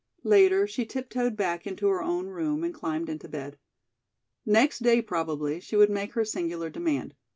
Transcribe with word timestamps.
Later 0.23 0.65
she 0.65 0.83
tiptoed 0.83 1.37
back 1.37 1.67
into 1.67 1.87
her 1.89 2.01
own 2.01 2.25
room 2.25 2.63
and 2.63 2.73
climbed 2.73 3.07
into 3.07 3.29
bed. 3.29 3.59
Next 4.47 4.79
day 4.81 4.99
probably 4.99 5.59
she 5.59 5.75
would 5.75 5.91
make 5.91 6.13
her 6.13 6.25
singular 6.25 6.71
demand. 6.71 7.13